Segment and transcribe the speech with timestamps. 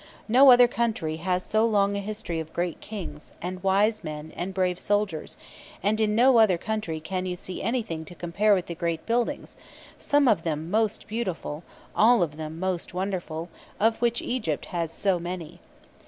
[0.27, 4.51] No other country has so long a history of great Kings, and wise men, and
[4.51, 5.37] brave soldiers;
[5.83, 9.55] and in no other country can you see anything to compare with the great buildings,
[9.99, 11.63] some of them most beautiful,
[11.95, 15.59] all of them most wonderful, of which Egypt has so many.